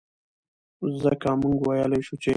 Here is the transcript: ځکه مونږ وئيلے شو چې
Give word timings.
ځکه 1.03 1.29
مونږ 1.41 1.57
وئيلے 1.65 1.99
شو 2.05 2.15
چې 2.21 2.29